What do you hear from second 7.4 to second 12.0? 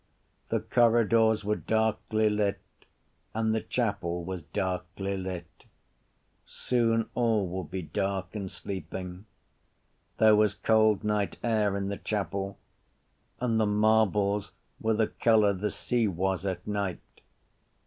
would be dark and sleeping. There was cold night air in the